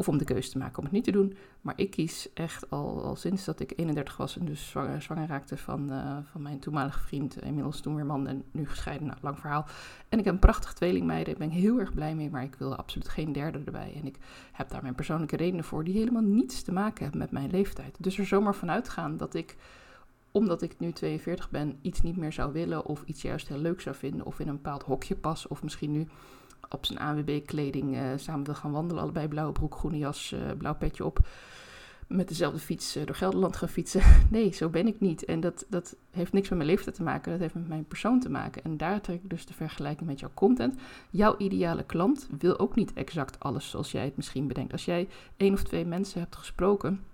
Of 0.00 0.08
om 0.08 0.18
de 0.18 0.24
keuze 0.24 0.50
te 0.50 0.58
maken 0.58 0.78
om 0.78 0.84
het 0.84 0.92
niet 0.92 1.04
te 1.04 1.10
doen. 1.10 1.36
Maar 1.60 1.74
ik 1.76 1.90
kies 1.90 2.32
echt 2.34 2.70
al, 2.70 3.04
al 3.04 3.16
sinds 3.16 3.44
dat 3.44 3.60
ik 3.60 3.72
31 3.76 4.16
was 4.16 4.38
en 4.38 4.44
dus 4.44 4.70
zwanger, 4.98 5.26
raakte 5.26 5.56
van, 5.56 5.92
uh, 5.92 6.16
van 6.30 6.42
mijn 6.42 6.58
toenmalige 6.58 7.00
vriend. 7.00 7.42
Inmiddels 7.42 7.80
toen 7.80 7.94
weer 7.94 8.06
man 8.06 8.26
en 8.26 8.44
nu 8.50 8.68
gescheiden. 8.68 9.06
Nou, 9.06 9.18
lang 9.22 9.38
verhaal. 9.38 9.66
En 10.08 10.18
ik 10.18 10.24
heb 10.24 10.34
een 10.34 10.40
prachtige 10.40 10.74
tweelingmeiden. 10.74 11.38
Daar 11.38 11.48
ben 11.48 11.56
ik 11.56 11.62
heel 11.62 11.78
erg 11.78 11.94
blij 11.94 12.14
mee. 12.14 12.30
Maar 12.30 12.42
ik 12.42 12.54
wil 12.54 12.76
absoluut 12.76 13.08
geen 13.08 13.32
derde 13.32 13.60
erbij. 13.64 13.92
En 13.96 14.06
ik 14.06 14.16
heb 14.52 14.70
daar 14.70 14.82
mijn 14.82 14.94
persoonlijke 14.94 15.36
redenen 15.36 15.64
voor. 15.64 15.84
Die 15.84 15.98
helemaal 15.98 16.22
niets 16.22 16.62
te 16.62 16.72
maken 16.72 17.02
hebben 17.02 17.20
met 17.20 17.30
mijn 17.30 17.50
leeftijd. 17.50 17.96
Dus 17.98 18.18
er 18.18 18.26
zomaar 18.26 18.54
vanuit 18.54 18.88
gaan 18.88 19.16
dat 19.16 19.34
ik 19.34 19.56
omdat 20.30 20.62
ik 20.62 20.78
nu 20.78 20.92
42 20.92 21.50
ben, 21.50 21.78
iets 21.82 22.00
niet 22.00 22.16
meer 22.16 22.32
zou 22.32 22.52
willen 22.52 22.86
of 22.86 23.02
iets 23.06 23.22
juist 23.22 23.48
heel 23.48 23.58
leuk 23.58 23.80
zou 23.80 23.96
vinden 23.96 24.26
of 24.26 24.40
in 24.40 24.48
een 24.48 24.54
bepaald 24.54 24.82
hokje 24.82 25.16
pas 25.16 25.48
of 25.48 25.62
misschien 25.62 25.92
nu 25.92 26.06
op 26.68 26.86
zijn 26.86 26.98
AWB-kleding 26.98 27.96
uh, 27.96 28.02
samen 28.16 28.44
wil 28.44 28.54
gaan 28.54 28.70
wandelen. 28.70 29.02
Allebei 29.02 29.28
blauwe 29.28 29.52
broek, 29.52 29.74
groene 29.74 29.98
jas, 29.98 30.32
uh, 30.32 30.40
blauw 30.58 30.74
petje 30.74 31.04
op. 31.04 31.18
Met 32.06 32.28
dezelfde 32.28 32.58
fiets 32.58 32.96
uh, 32.96 33.06
door 33.06 33.14
Gelderland 33.14 33.56
gaan 33.56 33.68
fietsen. 33.68 34.02
nee, 34.30 34.52
zo 34.52 34.68
ben 34.68 34.86
ik 34.86 35.00
niet. 35.00 35.24
En 35.24 35.40
dat, 35.40 35.66
dat 35.68 35.96
heeft 36.10 36.32
niks 36.32 36.48
met 36.48 36.58
mijn 36.58 36.70
leeftijd 36.70 36.94
te 36.96 37.02
maken. 37.02 37.32
Dat 37.32 37.40
heeft 37.40 37.54
met 37.54 37.68
mijn 37.68 37.84
persoon 37.84 38.20
te 38.20 38.30
maken. 38.30 38.64
En 38.64 38.76
daar 38.76 39.00
trek 39.00 39.22
ik 39.22 39.30
dus 39.30 39.46
de 39.46 39.54
vergelijking 39.54 40.08
met 40.08 40.20
jouw 40.20 40.30
content. 40.34 40.74
Jouw 41.10 41.34
ideale 41.38 41.84
klant 41.84 42.28
wil 42.38 42.58
ook 42.58 42.74
niet 42.74 42.92
exact 42.92 43.40
alles 43.40 43.70
zoals 43.70 43.92
jij 43.92 44.04
het 44.04 44.16
misschien 44.16 44.46
bedenkt. 44.46 44.72
Als 44.72 44.84
jij 44.84 45.08
één 45.36 45.52
of 45.52 45.62
twee 45.62 45.84
mensen 45.84 46.20
hebt 46.20 46.36
gesproken 46.36 46.88
en 46.88 47.09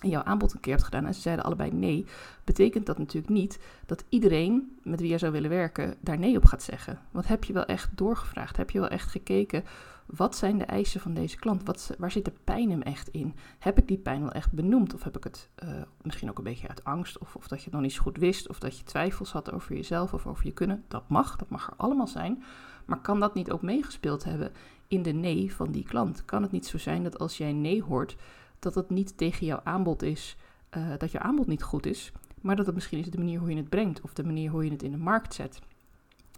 jouw 0.00 0.22
aanbod 0.22 0.52
een 0.52 0.60
keer 0.60 0.72
hebt 0.72 0.84
gedaan 0.84 1.06
en 1.06 1.14
ze 1.14 1.20
zeiden 1.20 1.44
allebei 1.44 1.72
nee, 1.72 2.06
betekent 2.44 2.86
dat 2.86 2.98
natuurlijk 2.98 3.32
niet 3.32 3.58
dat 3.86 4.04
iedereen 4.08 4.78
met 4.82 5.00
wie 5.00 5.08
jij 5.08 5.18
zou 5.18 5.32
willen 5.32 5.50
werken 5.50 5.94
daar 6.00 6.18
nee 6.18 6.36
op 6.36 6.44
gaat 6.44 6.62
zeggen. 6.62 6.98
Want 7.10 7.28
heb 7.28 7.44
je 7.44 7.52
wel 7.52 7.64
echt 7.64 7.90
doorgevraagd? 7.94 8.56
Heb 8.56 8.70
je 8.70 8.80
wel 8.80 8.88
echt 8.88 9.10
gekeken? 9.10 9.64
Wat 10.06 10.36
zijn 10.36 10.58
de 10.58 10.64
eisen 10.64 11.00
van 11.00 11.14
deze 11.14 11.36
klant? 11.36 11.62
Wat, 11.64 11.94
waar 11.98 12.10
zit 12.10 12.24
de 12.24 12.32
pijn 12.44 12.70
hem 12.70 12.82
echt 12.82 13.08
in? 13.08 13.34
Heb 13.58 13.78
ik 13.78 13.88
die 13.88 13.98
pijn 13.98 14.20
wel 14.20 14.32
echt 14.32 14.52
benoemd? 14.52 14.94
Of 14.94 15.02
heb 15.02 15.16
ik 15.16 15.24
het 15.24 15.48
uh, 15.64 15.70
misschien 16.02 16.30
ook 16.30 16.38
een 16.38 16.44
beetje 16.44 16.68
uit 16.68 16.84
angst? 16.84 17.18
Of, 17.18 17.36
of 17.36 17.48
dat 17.48 17.58
je 17.58 17.64
het 17.64 17.72
nog 17.72 17.82
niet 17.82 17.92
zo 17.92 18.02
goed 18.02 18.16
wist? 18.16 18.48
Of 18.48 18.58
dat 18.58 18.78
je 18.78 18.84
twijfels 18.84 19.32
had 19.32 19.52
over 19.52 19.74
jezelf 19.74 20.14
of 20.14 20.26
over 20.26 20.46
je 20.46 20.52
kunnen? 20.52 20.84
Dat 20.88 21.08
mag, 21.08 21.36
dat 21.36 21.48
mag 21.50 21.66
er 21.66 21.76
allemaal 21.76 22.06
zijn. 22.06 22.42
Maar 22.84 23.00
kan 23.00 23.20
dat 23.20 23.34
niet 23.34 23.50
ook 23.50 23.62
meegespeeld 23.62 24.24
hebben 24.24 24.52
in 24.86 25.02
de 25.02 25.12
nee 25.12 25.54
van 25.54 25.70
die 25.70 25.84
klant? 25.84 26.24
Kan 26.24 26.42
het 26.42 26.52
niet 26.52 26.66
zo 26.66 26.78
zijn 26.78 27.02
dat 27.02 27.18
als 27.18 27.38
jij 27.38 27.52
nee 27.52 27.82
hoort 27.82 28.16
dat 28.58 28.74
het 28.74 28.90
niet 28.90 29.16
tegen 29.16 29.46
jouw 29.46 29.60
aanbod 29.64 30.02
is, 30.02 30.36
uh, 30.76 30.92
dat 30.98 31.10
jouw 31.10 31.22
aanbod 31.22 31.46
niet 31.46 31.62
goed 31.62 31.86
is, 31.86 32.12
maar 32.40 32.56
dat 32.56 32.66
het 32.66 32.74
misschien 32.74 32.98
is 32.98 33.10
de 33.10 33.18
manier 33.18 33.38
hoe 33.38 33.50
je 33.50 33.56
het 33.56 33.68
brengt 33.68 34.00
of 34.00 34.12
de 34.12 34.24
manier 34.24 34.50
hoe 34.50 34.64
je 34.64 34.70
het 34.70 34.82
in 34.82 34.90
de 34.90 34.96
markt 34.96 35.34
zet. 35.34 35.60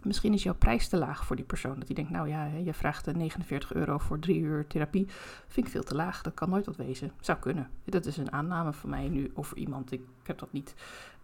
Misschien 0.03 0.33
is 0.33 0.43
jouw 0.43 0.55
prijs 0.55 0.87
te 0.87 0.97
laag 0.97 1.25
voor 1.25 1.35
die 1.35 1.45
persoon. 1.45 1.77
Dat 1.77 1.87
die 1.87 1.95
denkt, 1.95 2.11
nou 2.11 2.27
ja, 2.27 2.45
je 2.45 2.73
vraagt 2.73 3.05
49 3.05 3.73
euro 3.73 3.97
voor 3.97 4.19
drie 4.19 4.39
uur 4.39 4.67
therapie. 4.67 5.07
Vind 5.47 5.65
ik 5.65 5.71
veel 5.71 5.83
te 5.83 5.95
laag. 5.95 6.21
Dat 6.21 6.33
kan 6.33 6.49
nooit 6.49 6.65
wat 6.65 6.75
wezen. 6.75 7.11
Zou 7.19 7.39
kunnen. 7.39 7.69
Dat 7.83 8.05
is 8.05 8.17
een 8.17 8.31
aanname 8.31 8.73
van 8.73 8.89
mij 8.89 9.09
nu 9.09 9.31
over 9.33 9.57
iemand. 9.57 9.91
Ik 9.91 10.01
heb 10.23 10.39
dat 10.39 10.53
niet. 10.53 10.75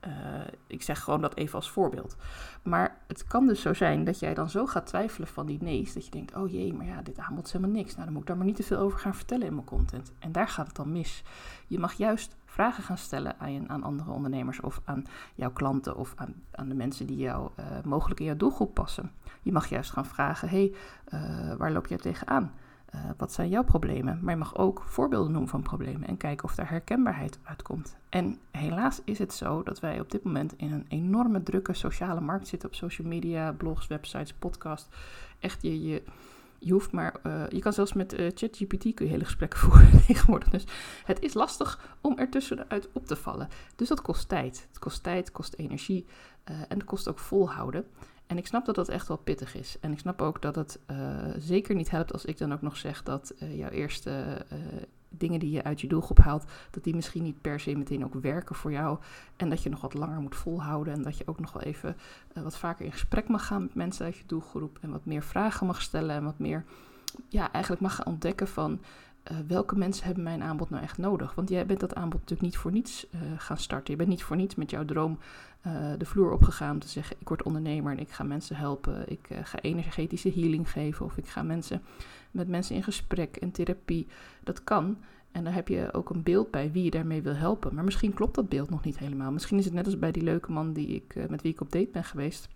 Uh, 0.07 0.11
ik 0.67 0.81
zeg 0.81 0.99
gewoon 0.99 1.21
dat 1.21 1.35
even 1.35 1.55
als 1.55 1.71
voorbeeld. 1.71 2.15
Maar 2.63 2.97
het 3.07 3.27
kan 3.27 3.47
dus 3.47 3.61
zo 3.61 3.73
zijn 3.73 4.03
dat 4.03 4.19
jij 4.19 4.33
dan 4.33 4.49
zo 4.49 4.65
gaat 4.65 4.85
twijfelen 4.85 5.27
van 5.27 5.45
die 5.45 5.57
nee's. 5.61 5.93
Dat 5.93 6.05
je 6.05 6.11
denkt, 6.11 6.35
oh 6.35 6.51
jee, 6.51 6.73
maar 6.73 6.85
ja, 6.85 7.01
dit 7.01 7.17
aanbod 7.17 7.45
is 7.45 7.51
helemaal 7.51 7.75
niks. 7.75 7.91
Nou, 7.91 8.03
dan 8.03 8.13
moet 8.13 8.21
ik 8.21 8.27
daar 8.27 8.37
maar 8.37 8.45
niet 8.45 8.55
te 8.55 8.63
veel 8.63 8.77
over 8.77 8.99
gaan 8.99 9.15
vertellen 9.15 9.47
in 9.47 9.53
mijn 9.53 9.65
content. 9.65 10.11
En 10.19 10.31
daar 10.31 10.47
gaat 10.47 10.67
het 10.67 10.75
dan 10.75 10.91
mis. 10.91 11.23
Je 11.67 11.79
mag 11.79 11.93
juist 11.93 12.35
vragen 12.45 12.83
gaan 12.83 12.97
stellen 12.97 13.39
aan, 13.39 13.69
aan 13.69 13.83
andere 13.83 14.11
ondernemers 14.11 14.59
of 14.59 14.81
aan 14.83 15.05
jouw 15.35 15.51
klanten 15.51 15.95
of 15.95 16.13
aan, 16.15 16.33
aan 16.51 16.69
de 16.69 16.75
mensen 16.75 17.07
die 17.07 17.17
jou 17.17 17.49
uh, 17.59 17.65
mogelijk 17.83 18.19
in 18.19 18.25
jouw 18.25 18.35
doelgroep 18.35 18.73
passen. 18.73 19.11
Je 19.41 19.51
mag 19.51 19.67
juist 19.67 19.91
gaan 19.91 20.05
vragen: 20.05 20.49
hey, 20.49 20.73
uh, 21.13 21.53
waar 21.55 21.71
loop 21.71 21.87
jij 21.87 21.97
tegenaan? 21.97 22.53
Uh, 22.97 23.09
wat 23.17 23.33
zijn 23.33 23.49
jouw 23.49 23.63
problemen? 23.63 24.19
Maar 24.21 24.33
je 24.33 24.39
mag 24.39 24.57
ook 24.57 24.83
voorbeelden 24.85 25.31
noemen 25.31 25.49
van 25.49 25.61
problemen 25.61 26.07
en 26.07 26.17
kijken 26.17 26.45
of 26.45 26.55
daar 26.55 26.69
herkenbaarheid 26.69 27.39
uitkomt. 27.43 27.97
En 28.09 28.37
helaas 28.51 29.01
is 29.03 29.19
het 29.19 29.33
zo 29.33 29.63
dat 29.63 29.79
wij 29.79 29.99
op 29.99 30.11
dit 30.11 30.23
moment 30.23 30.53
in 30.57 30.71
een 30.71 30.85
enorme 30.87 31.43
drukke 31.43 31.73
sociale 31.73 32.21
markt 32.21 32.47
zitten 32.47 32.69
op 32.69 32.75
social 32.75 33.07
media, 33.07 33.51
blogs, 33.51 33.87
websites, 33.87 34.33
podcasts. 34.33 34.89
Echt 35.39 35.61
je. 35.61 35.87
je 35.87 36.03
je 36.59 36.71
hoeft 36.71 36.91
maar, 36.91 37.15
uh, 37.23 37.43
je 37.49 37.59
kan 37.59 37.73
zelfs 37.73 37.93
met 37.93 38.19
uh, 38.19 38.31
ChatGPT 38.33 38.93
kun 38.93 39.05
je 39.05 39.11
hele 39.11 39.23
gesprekken 39.23 39.59
voeren 39.69 40.05
tegenwoordig. 40.05 40.49
Dus 40.49 40.63
het 41.05 41.21
is 41.21 41.33
lastig 41.33 41.95
om 42.01 42.17
er 42.17 42.29
tussenuit 42.29 42.89
op 42.91 43.07
te 43.07 43.15
vallen. 43.15 43.47
Dus 43.75 43.87
dat 43.87 44.01
kost 44.01 44.29
tijd. 44.29 44.65
Het 44.67 44.79
kost 44.79 45.03
tijd, 45.03 45.31
kost 45.31 45.53
energie 45.53 46.05
en 46.43 46.77
het 46.77 46.83
kost 46.83 47.07
ook 47.07 47.19
volhouden. 47.19 47.85
En 48.27 48.37
ik 48.37 48.47
snap 48.47 48.65
dat 48.65 48.75
dat 48.75 48.89
echt 48.89 49.07
wel 49.07 49.17
pittig 49.17 49.55
is. 49.55 49.77
En 49.79 49.91
ik 49.91 49.99
snap 49.99 50.21
ook 50.21 50.41
dat 50.41 50.55
het 50.55 50.79
zeker 51.37 51.75
niet 51.75 51.89
helpt 51.89 52.13
als 52.13 52.25
ik 52.25 52.37
dan 52.37 52.53
ook 52.53 52.61
nog 52.61 52.77
zeg 52.77 53.03
dat 53.03 53.33
jouw 53.37 53.69
eerste 53.69 54.45
dingen 55.09 55.39
die 55.39 55.51
je 55.51 55.63
uit 55.63 55.81
je 55.81 55.87
doelgroep 55.87 56.19
haalt, 56.19 56.45
dat 56.71 56.83
die 56.83 56.95
misschien 56.95 57.23
niet 57.23 57.41
per 57.41 57.59
se 57.59 57.75
meteen 57.75 58.05
ook 58.05 58.13
werken 58.13 58.55
voor 58.55 58.71
jou. 58.71 58.99
En 59.35 59.49
dat 59.49 59.63
je 59.63 59.69
nog 59.69 59.81
wat 59.81 59.93
langer 59.93 60.19
moet 60.19 60.35
volhouden. 60.35 60.93
En 60.93 61.01
dat 61.01 61.17
je 61.17 61.27
ook 61.27 61.39
nog 61.39 61.53
wel 61.53 61.61
even 61.61 61.97
wat 62.33 62.57
vaker 62.57 62.85
in 62.85 62.91
gesprek 62.91 63.27
mag 63.27 63.45
gaan 63.45 63.61
met 63.61 63.75
mensen 63.75 64.05
uit 64.05 64.17
je 64.17 64.23
doelgroep. 64.25 64.77
En 64.81 64.91
wat 64.91 65.05
meer 65.05 65.23
vragen 65.23 65.67
mag 65.67 65.81
stellen. 65.81 66.15
En 66.15 66.23
wat 66.23 66.39
meer, 66.39 66.65
ja, 67.27 67.51
eigenlijk 67.51 67.83
mag 67.83 67.95
gaan 67.95 68.05
ontdekken 68.05 68.47
van 68.47 68.79
uh, 69.31 69.37
welke 69.47 69.77
mensen 69.77 70.05
hebben 70.05 70.23
mijn 70.23 70.43
aanbod 70.43 70.69
nou 70.69 70.83
echt 70.83 70.97
nodig. 70.97 71.35
Want 71.35 71.49
jij 71.49 71.65
bent 71.65 71.79
dat 71.79 71.95
aanbod 71.95 72.19
natuurlijk 72.19 72.41
niet 72.41 72.57
voor 72.57 72.71
niets 72.71 73.07
uh, 73.11 73.21
gaan 73.37 73.57
starten. 73.57 73.91
Je 73.91 73.97
bent 73.97 74.09
niet 74.09 74.23
voor 74.23 74.35
niets 74.35 74.55
met 74.55 74.69
jouw 74.69 74.85
droom 74.85 75.19
de 75.97 76.05
vloer 76.05 76.31
opgegaan 76.31 76.73
om 76.73 76.79
te 76.79 76.87
zeggen: 76.87 77.15
ik 77.19 77.27
word 77.27 77.43
ondernemer 77.43 77.91
en 77.91 77.99
ik 77.99 78.09
ga 78.09 78.23
mensen 78.23 78.55
helpen. 78.55 79.11
Ik 79.11 79.27
ga 79.43 79.59
energetische 79.61 80.31
healing 80.35 80.71
geven. 80.71 81.05
Of 81.05 81.17
ik 81.17 81.27
ga 81.27 81.43
mensen 81.43 81.81
met 82.31 82.47
mensen 82.47 82.75
in 82.75 82.83
gesprek 82.83 83.35
en 83.35 83.51
therapie. 83.51 84.07
Dat 84.43 84.63
kan. 84.63 84.97
En 85.31 85.43
dan 85.43 85.53
heb 85.53 85.67
je 85.67 85.93
ook 85.93 86.09
een 86.09 86.23
beeld 86.23 86.51
bij 86.51 86.71
wie 86.71 86.83
je 86.83 86.89
daarmee 86.89 87.21
wil 87.21 87.35
helpen. 87.35 87.75
Maar 87.75 87.83
misschien 87.83 88.13
klopt 88.13 88.35
dat 88.35 88.49
beeld 88.49 88.69
nog 88.69 88.83
niet 88.83 88.97
helemaal. 88.97 89.31
Misschien 89.31 89.57
is 89.57 89.65
het 89.65 89.73
net 89.73 89.85
als 89.85 89.99
bij 89.99 90.11
die 90.11 90.23
leuke 90.23 90.51
man 90.51 90.73
die 90.73 90.87
ik, 90.87 91.29
met 91.29 91.41
wie 91.41 91.51
ik 91.51 91.61
op 91.61 91.71
date 91.71 91.89
ben 91.91 92.03
geweest. 92.03 92.47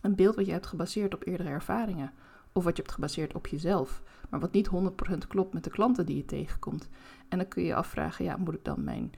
Een 0.00 0.14
beeld 0.14 0.34
wat 0.34 0.46
je 0.46 0.52
hebt 0.52 0.66
gebaseerd 0.66 1.14
op 1.14 1.26
eerdere 1.26 1.48
ervaringen. 1.48 2.12
Of 2.58 2.64
wat 2.64 2.76
je 2.76 2.82
hebt 2.82 2.94
gebaseerd 2.94 3.34
op 3.34 3.46
jezelf. 3.46 4.02
Maar 4.30 4.40
wat 4.40 4.52
niet 4.52 4.68
100% 4.68 5.26
klopt 5.28 5.54
met 5.54 5.64
de 5.64 5.70
klanten 5.70 6.06
die 6.06 6.16
je 6.16 6.24
tegenkomt. 6.24 6.88
En 7.28 7.38
dan 7.38 7.48
kun 7.48 7.62
je 7.62 7.68
je 7.68 7.74
afvragen, 7.74 8.24
ja, 8.24 8.36
moet 8.36 8.54
ik 8.54 8.64
dan 8.64 8.84
mijn 8.84 9.12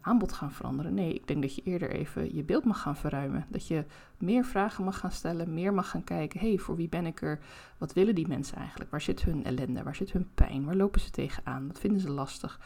aanbod 0.00 0.32
gaan 0.32 0.52
veranderen. 0.52 0.94
Nee, 0.94 1.14
ik 1.14 1.26
denk 1.26 1.42
dat 1.42 1.54
je 1.54 1.62
eerder 1.62 1.90
even 1.90 2.34
je 2.34 2.42
beeld 2.42 2.64
mag 2.64 2.80
gaan 2.80 2.96
verruimen. 2.96 3.46
Dat 3.48 3.66
je 3.66 3.84
meer 4.18 4.44
vragen 4.44 4.84
mag 4.84 4.98
gaan 4.98 5.10
stellen, 5.10 5.54
meer 5.54 5.74
mag 5.74 5.90
gaan 5.90 6.04
kijken. 6.04 6.40
hey, 6.40 6.58
voor 6.58 6.76
wie 6.76 6.88
ben 6.88 7.06
ik 7.06 7.22
er? 7.22 7.38
Wat 7.78 7.92
willen 7.92 8.14
die 8.14 8.28
mensen 8.28 8.56
eigenlijk? 8.56 8.90
Waar 8.90 9.00
zit 9.00 9.22
hun 9.22 9.44
ellende? 9.44 9.82
Waar 9.82 9.94
zit 9.94 10.12
hun 10.12 10.28
pijn? 10.34 10.64
Waar 10.64 10.76
lopen 10.76 11.00
ze 11.00 11.10
tegenaan? 11.10 11.66
Wat 11.66 11.78
vinden 11.80 12.00
ze 12.00 12.10
lastig? 12.10 12.60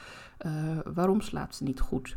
waarom 0.84 1.20
slaapt 1.20 1.54
ze 1.54 1.64
niet 1.64 1.80
goed? 1.80 2.16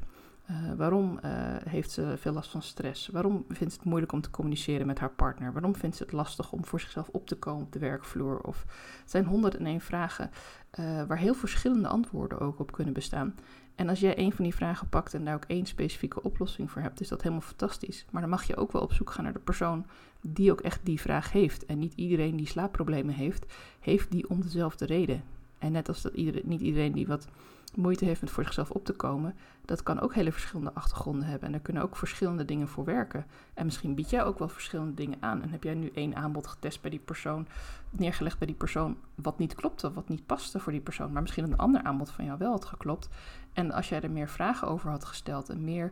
Uh, 0.49 0.73
waarom 0.77 1.19
uh, 1.25 1.31
heeft 1.69 1.91
ze 1.91 2.13
veel 2.17 2.33
last 2.33 2.51
van 2.51 2.61
stress? 2.61 3.07
Waarom 3.07 3.45
vindt 3.47 3.73
ze 3.73 3.79
het 3.79 3.87
moeilijk 3.87 4.11
om 4.11 4.21
te 4.21 4.29
communiceren 4.29 4.87
met 4.87 4.99
haar 4.99 5.11
partner? 5.11 5.53
Waarom 5.53 5.75
vindt 5.75 5.95
ze 5.95 6.03
het 6.03 6.11
lastig 6.11 6.51
om 6.51 6.65
voor 6.65 6.79
zichzelf 6.79 7.09
op 7.11 7.27
te 7.27 7.35
komen 7.35 7.65
op 7.65 7.71
de 7.71 7.79
werkvloer? 7.79 8.39
Of 8.39 8.65
het 9.01 9.11
zijn 9.11 9.25
101 9.25 9.81
vragen 9.81 10.31
uh, 10.79 11.03
waar 11.03 11.17
heel 11.17 11.33
verschillende 11.33 11.87
antwoorden 11.87 12.39
ook 12.39 12.59
op 12.59 12.71
kunnen 12.71 12.93
bestaan. 12.93 13.35
En 13.75 13.89
als 13.89 13.99
jij 13.99 14.17
een 14.17 14.31
van 14.31 14.43
die 14.43 14.55
vragen 14.55 14.89
pakt 14.89 15.13
en 15.13 15.25
daar 15.25 15.35
ook 15.35 15.45
één 15.47 15.65
specifieke 15.65 16.23
oplossing 16.23 16.71
voor 16.71 16.81
hebt, 16.81 17.01
is 17.01 17.07
dat 17.07 17.21
helemaal 17.21 17.41
fantastisch. 17.41 18.05
Maar 18.11 18.21
dan 18.21 18.29
mag 18.29 18.43
je 18.43 18.55
ook 18.55 18.71
wel 18.71 18.81
op 18.81 18.93
zoek 18.93 19.09
gaan 19.09 19.23
naar 19.23 19.33
de 19.33 19.39
persoon 19.39 19.85
die 20.21 20.51
ook 20.51 20.61
echt 20.61 20.79
die 20.83 21.01
vraag 21.01 21.31
heeft. 21.31 21.65
En 21.65 21.79
niet 21.79 21.93
iedereen 21.93 22.35
die 22.35 22.47
slaapproblemen 22.47 23.13
heeft, 23.13 23.45
heeft 23.79 24.11
die 24.11 24.29
om 24.29 24.41
dezelfde 24.41 24.85
reden. 24.85 25.23
En 25.59 25.71
net 25.71 25.87
als 25.87 26.01
dat 26.01 26.13
iedereen, 26.13 26.41
niet 26.45 26.61
iedereen 26.61 26.91
die 26.91 27.07
wat 27.07 27.27
moeite 27.75 28.05
heeft 28.05 28.21
met 28.21 28.29
voor 28.29 28.43
zichzelf 28.43 28.69
op 28.69 28.85
te 28.85 28.93
komen, 28.93 29.35
dat 29.65 29.83
kan 29.83 29.99
ook 29.99 30.13
hele 30.13 30.31
verschillende 30.31 30.73
achtergronden 30.73 31.27
hebben. 31.27 31.47
En 31.47 31.53
er 31.53 31.59
kunnen 31.59 31.83
ook 31.83 31.95
verschillende 31.95 32.45
dingen 32.45 32.67
voor 32.67 32.85
werken. 32.85 33.25
En 33.53 33.65
misschien 33.65 33.95
bied 33.95 34.09
jij 34.09 34.23
ook 34.23 34.39
wel 34.39 34.49
verschillende 34.49 34.93
dingen 34.93 35.17
aan. 35.19 35.41
En 35.41 35.49
heb 35.49 35.63
jij 35.63 35.73
nu 35.73 35.91
één 35.93 36.15
aanbod 36.15 36.47
getest 36.47 36.81
bij 36.81 36.89
die 36.89 36.99
persoon, 36.99 37.47
neergelegd 37.89 38.37
bij 38.37 38.47
die 38.47 38.55
persoon, 38.55 38.97
wat 39.15 39.37
niet 39.37 39.55
klopte, 39.55 39.93
wat 39.93 40.09
niet 40.09 40.25
paste 40.25 40.59
voor 40.59 40.71
die 40.71 40.81
persoon, 40.81 41.11
maar 41.11 41.21
misschien 41.21 41.43
een 41.43 41.57
ander 41.57 41.83
aanbod 41.83 42.09
van 42.09 42.25
jou 42.25 42.37
wel 42.37 42.51
had 42.51 42.65
geklopt. 42.65 43.09
En 43.53 43.71
als 43.71 43.89
jij 43.89 44.01
er 44.01 44.11
meer 44.11 44.29
vragen 44.29 44.67
over 44.67 44.89
had 44.89 45.05
gesteld 45.05 45.49
en 45.49 45.63
meer 45.63 45.91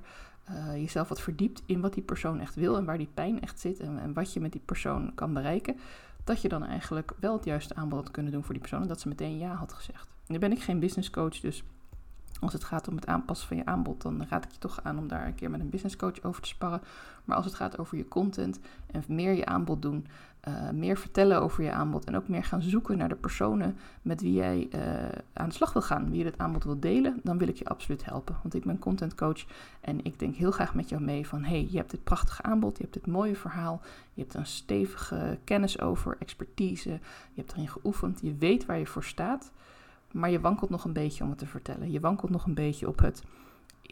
uh, 0.50 0.76
jezelf 0.76 1.10
wat 1.10 1.22
verdiept 1.22 1.62
in 1.66 1.82
wat 1.82 1.94
die 1.94 2.04
persoon 2.04 2.40
echt 2.40 2.56
wil 2.56 2.78
en 2.78 2.86
waar 2.86 2.98
die 2.98 3.10
pijn 3.14 3.42
echt 3.42 3.60
zit 3.60 3.80
en, 3.80 4.00
en 4.00 4.14
wat 4.14 4.34
je 4.34 4.40
met 4.40 4.52
die 4.52 4.62
persoon 4.66 5.12
kan 5.16 5.34
bereiken, 5.34 5.78
dat 6.24 6.42
je 6.42 6.50
dan 6.50 6.64
eigenlijk 6.64 7.12
wel 7.20 7.34
het 7.34 7.46
juiste 7.46 7.76
aanbod 7.76 8.00
had 8.00 8.12
kunnen 8.12 8.32
doen 8.32 8.44
voor 8.44 8.54
die 8.54 8.62
persoon 8.62 8.82
en 8.82 8.88
dat 8.88 9.00
ze 9.00 9.08
meteen 9.08 9.38
ja 9.38 9.54
had 9.54 9.74
gezegd. 9.74 10.19
Nu 10.30 10.40
ben 10.40 10.52
ik 10.52 10.62
geen 10.62 10.80
business 10.80 11.10
coach, 11.10 11.40
dus 11.40 11.64
als 12.40 12.54
het 12.54 12.64
gaat 12.64 12.88
om 12.88 12.96
het 12.96 13.08
aanpassen 13.08 13.48
van 13.48 13.58
je 13.58 13.66
aanbod, 13.66 14.02
dan 14.02 14.26
raad 14.30 14.46
ik 14.46 14.52
je 14.52 14.58
toch 14.58 14.80
aan 14.84 14.98
om 14.98 15.08
daar 15.08 15.28
een 15.28 15.36
keer 15.36 15.50
met 15.50 15.60
een 15.60 15.70
business 15.70 15.96
coach 15.96 16.24
over 16.24 16.42
te 16.42 16.48
sparren. 16.48 16.82
Maar 17.26 17.36
als 17.36 17.46
het 17.46 17.56
gaat 17.56 17.78
over 17.78 17.98
je 17.98 18.08
content 18.08 18.60
en 18.92 19.04
meer 19.08 19.34
je 19.34 19.46
aanbod 19.46 19.82
doen, 19.82 20.08
uh, 20.48 20.70
meer 20.70 20.98
vertellen 20.98 21.42
over 21.42 21.64
je 21.64 21.72
aanbod 21.72 22.06
en 22.06 22.16
ook 22.16 22.28
meer 22.28 22.44
gaan 22.44 22.62
zoeken 22.62 22.98
naar 22.98 23.10
de 23.10 23.16
personen 23.16 23.78
met 24.02 24.22
wie 24.22 24.34
jij 24.34 24.68
uh, 24.76 24.82
aan 25.34 25.50
de 25.50 25.56
slag 25.56 25.74
wil 25.74 25.82
gaan, 25.82 26.10
wie 26.10 26.20
je 26.20 26.26
het 26.26 26.38
aanbod 26.38 26.64
wil 26.64 26.80
delen, 26.80 27.20
dan 27.24 27.38
wil 27.38 27.48
ik 27.48 27.58
je 27.58 27.66
absoluut 27.66 28.06
helpen. 28.06 28.38
Want 28.42 28.54
ik 28.54 28.64
ben 28.64 28.80
content 28.80 29.16
coach 29.16 29.46
en 29.82 30.04
ik 30.04 30.20
denk 30.20 30.36
heel 30.36 30.52
graag 30.52 30.76
met 30.76 30.90
jou 30.90 31.02
mee 31.02 31.28
van 31.28 31.44
hey, 31.44 31.68
je 31.70 31.78
hebt 31.78 31.92
dit 31.92 32.04
prachtige 32.04 32.42
aanbod, 32.42 32.78
je 32.78 32.84
hebt 32.84 32.96
dit 32.96 33.08
mooie 33.08 33.36
verhaal, 33.36 33.82
je 34.14 34.22
hebt 34.22 34.34
een 34.34 34.46
stevige 34.46 35.38
kennis 35.44 35.82
over, 35.82 36.16
expertise, 36.20 36.90
je 36.90 37.00
hebt 37.42 37.52
erin 37.52 37.70
geoefend, 37.70 38.20
je 38.22 38.36
weet 38.36 38.66
waar 38.66 38.80
je 38.80 38.86
voor 38.86 39.04
staat. 39.04 39.52
Maar 40.12 40.30
je 40.30 40.40
wankelt 40.40 40.70
nog 40.70 40.86
een 40.86 40.94
beetje 40.94 41.24
om 41.24 41.30
het 41.30 41.40
te 41.40 41.46
vertellen. 41.46 41.92
Je 41.92 42.00
wankelt 42.00 42.32
nog 42.32 42.46
een 42.46 42.54
beetje 42.54 42.88
op 42.88 43.00
het. 43.00 43.24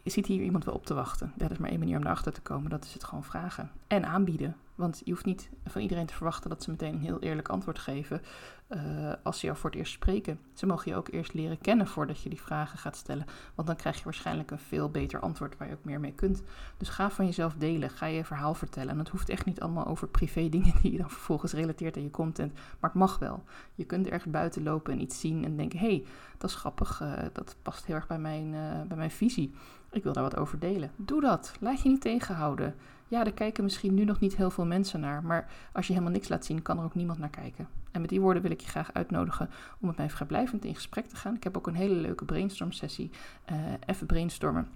Zit 0.03 0.25
hier 0.25 0.41
iemand 0.41 0.65
wel 0.65 0.74
op 0.74 0.86
te 0.86 0.93
wachten? 0.93 1.33
Dat 1.36 1.51
is 1.51 1.57
maar 1.57 1.69
één 1.69 1.79
manier 1.79 1.97
om 1.97 2.03
erachter 2.03 2.33
te 2.33 2.41
komen. 2.41 2.69
Dat 2.69 2.86
is 2.86 2.93
het 2.93 3.03
gewoon 3.03 3.24
vragen. 3.24 3.71
En 3.88 4.06
aanbieden. 4.06 4.56
Want 4.75 5.01
je 5.03 5.12
hoeft 5.12 5.25
niet 5.25 5.50
van 5.65 5.82
iedereen 5.82 6.06
te 6.06 6.13
verwachten 6.13 6.50
dat 6.50 6.63
ze 6.63 6.70
meteen 6.70 6.94
een 6.94 7.01
heel 7.01 7.20
eerlijk 7.20 7.50
antwoord 7.50 7.79
geven 7.79 8.22
uh, 8.70 9.13
als 9.24 9.39
ze 9.39 9.46
jou 9.46 9.58
voor 9.58 9.70
het 9.70 9.79
eerst 9.79 9.94
spreken. 9.94 10.39
Ze 10.53 10.65
mogen 10.65 10.91
je 10.91 10.98
ook 10.98 11.08
eerst 11.08 11.34
leren 11.34 11.58
kennen 11.58 11.88
voordat 11.88 12.22
je 12.22 12.29
die 12.29 12.41
vragen 12.41 12.79
gaat 12.79 12.96
stellen. 12.96 13.25
Want 13.56 13.67
dan 13.67 13.77
krijg 13.77 13.98
je 13.98 14.03
waarschijnlijk 14.03 14.51
een 14.51 14.60
veel 14.60 14.89
beter 14.89 15.20
antwoord 15.20 15.58
waar 15.58 15.67
je 15.67 15.74
ook 15.74 15.84
meer 15.84 16.00
mee 16.00 16.13
kunt. 16.13 16.44
Dus 16.77 16.89
ga 16.89 17.10
van 17.10 17.25
jezelf 17.25 17.53
delen. 17.53 17.89
Ga 17.89 18.06
je 18.06 18.24
verhaal 18.24 18.53
vertellen. 18.53 18.89
En 18.89 19.00
het 19.00 19.10
hoeft 19.10 19.29
echt 19.29 19.46
niet 19.46 19.62
allemaal 19.62 19.86
over 19.86 20.08
privé 20.08 20.50
dingen 20.50 20.74
die 20.82 20.91
je 20.91 20.98
dan 20.98 21.10
vervolgens 21.10 21.53
relateert 21.53 21.98
aan 21.98 22.03
je 22.03 22.12
content. 22.12 22.53
Maar 22.53 22.89
het 22.89 23.00
mag 23.00 23.20
wel. 23.20 23.44
Je 23.75 23.86
kunt 23.86 24.06
er 24.06 24.12
ergens 24.12 24.32
buiten 24.32 24.63
lopen 24.63 24.94
en 24.94 25.01
iets 25.01 25.20
zien 25.20 25.46
en 25.46 25.58
denken: 25.58 25.79
hé, 25.79 25.88
hey, 25.88 26.06
dat 26.38 26.50
is 26.50 26.56
grappig. 26.56 27.01
Uh, 27.01 27.13
dat 27.34 27.56
past 27.62 27.86
heel 27.86 27.96
erg 27.96 28.08
bij 28.08 28.20
mijn, 28.20 28.53
uh, 28.53 28.82
bij 28.88 28.98
mijn 28.98 29.12
visie. 29.12 29.53
Ik 29.91 30.03
wil 30.03 30.13
daar 30.13 30.24
wat 30.24 30.38
over 30.38 30.60
delen. 30.60 30.91
Doe 30.96 31.22
dat. 31.22 31.53
Laat 31.60 31.82
je 31.82 31.89
niet 31.89 32.01
tegenhouden 32.01 32.75
ja, 33.07 33.25
er 33.25 33.33
kijken 33.33 33.63
misschien 33.63 33.93
nu 33.93 34.05
nog 34.05 34.19
niet 34.19 34.35
heel 34.35 34.49
veel 34.49 34.65
mensen 34.65 34.99
naar, 34.99 35.23
maar 35.23 35.49
als 35.71 35.87
je 35.87 35.93
helemaal 35.93 36.13
niks 36.13 36.29
laat 36.29 36.45
zien, 36.45 36.61
kan 36.61 36.77
er 36.77 36.83
ook 36.83 36.95
niemand 36.95 37.19
naar 37.19 37.29
kijken. 37.29 37.67
En 37.91 38.01
met 38.01 38.09
die 38.09 38.21
woorden 38.21 38.41
wil 38.41 38.51
ik 38.51 38.61
je 38.61 38.67
graag 38.67 38.93
uitnodigen 38.93 39.49
om 39.79 39.87
met 39.87 39.97
mij 39.97 40.09
vrijblijvend 40.09 40.65
in 40.65 40.75
gesprek 40.75 41.05
te 41.05 41.15
gaan. 41.15 41.35
Ik 41.35 41.43
heb 41.43 41.57
ook 41.57 41.67
een 41.67 41.75
hele 41.75 41.95
leuke 41.95 42.25
brainstorm 42.25 42.71
sessie, 42.71 43.11
uh, 43.51 43.57
even 43.85 44.07
brainstormen 44.07 44.67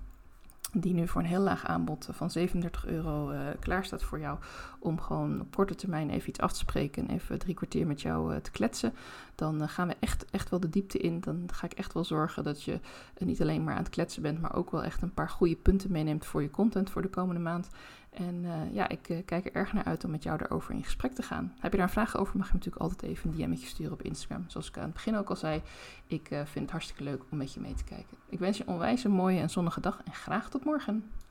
die 0.74 0.94
nu 0.94 1.08
voor 1.08 1.22
een 1.22 1.28
heel 1.28 1.42
laag 1.42 1.66
aanbod 1.66 2.08
van 2.12 2.30
37 2.30 2.86
euro 2.86 3.32
uh, 3.32 3.40
klaar 3.60 3.86
staat 3.86 4.04
voor 4.04 4.20
jou. 4.20 4.38
Om 4.80 5.02
gewoon 5.02 5.42
op 5.42 5.56
korte 5.56 5.76
termijn 5.76 6.10
even 6.10 6.30
iets 6.30 6.40
af 6.40 6.52
te 6.52 6.58
spreken 6.58 7.08
en 7.08 7.16
even 7.16 7.40
drie 7.40 7.56
kwartier 7.56 7.88
met 7.88 8.02
jou 8.02 8.34
uh, 8.34 8.40
te 8.40 8.52
kletsen. 8.52 8.94
Dan 9.36 9.70
gaan 9.70 9.88
we 9.88 9.96
echt, 10.00 10.26
echt 10.26 10.50
wel 10.50 10.60
de 10.60 10.70
diepte 10.70 10.98
in. 10.98 11.20
Dan 11.20 11.50
ga 11.54 11.66
ik 11.66 11.74
echt 11.74 11.94
wel 11.94 12.04
zorgen 12.04 12.44
dat 12.44 12.64
je 12.64 12.80
niet 13.18 13.42
alleen 13.42 13.64
maar 13.64 13.74
aan 13.74 13.84
het 13.84 13.90
kletsen 13.90 14.22
bent, 14.22 14.42
maar 14.42 14.56
ook 14.56 14.72
wel 14.72 14.84
echt 14.84 15.02
een 15.02 15.14
paar 15.14 15.30
goede 15.30 15.56
punten 15.56 15.92
meeneemt 15.92 16.26
voor 16.26 16.42
je 16.42 16.50
content 16.50 16.90
voor 16.90 17.02
de 17.02 17.10
komende 17.10 17.42
maand. 17.42 17.70
En 18.12 18.44
uh, 18.44 18.74
ja, 18.74 18.90
ik 18.90 19.10
uh, 19.10 19.18
kijk 19.26 19.46
er 19.46 19.56
erg 19.56 19.74
naar 19.74 19.84
uit 19.84 20.04
om 20.04 20.12
met 20.12 20.24
jou 20.24 20.38
daarover 20.38 20.74
in 20.74 20.84
gesprek 20.84 21.14
te 21.14 21.22
gaan. 21.22 21.54
Heb 21.60 21.72
je 21.72 21.78
daar 21.78 21.90
vraag 21.90 22.18
over, 22.18 22.38
mag 22.38 22.48
je 22.48 22.54
natuurlijk 22.54 22.82
altijd 22.82 23.02
even 23.02 23.30
een 23.30 23.36
DM'tje 23.36 23.68
sturen 23.68 23.94
op 23.94 24.02
Instagram. 24.02 24.44
Zoals 24.48 24.68
ik 24.68 24.78
aan 24.78 24.84
het 24.84 24.94
begin 24.94 25.16
ook 25.16 25.30
al 25.30 25.36
zei, 25.36 25.62
ik 26.08 26.32
uh, 26.32 26.40
vind 26.46 26.64
het 26.64 26.72
hartstikke 26.72 27.04
leuk 27.04 27.24
om 27.30 27.38
met 27.38 27.54
je 27.54 27.60
mee 27.60 27.74
te 27.74 27.84
kijken. 27.84 28.18
Ik 28.30 28.40
wens 28.40 28.58
je 28.58 28.68
onwijs 28.68 29.04
een 29.04 29.12
mooie 29.12 29.40
en 29.40 29.50
zonnige 29.50 29.82
dag 29.82 30.02
en 30.04 30.14
graag 30.14 30.50
tot 30.50 30.66
morgen. 30.66 31.12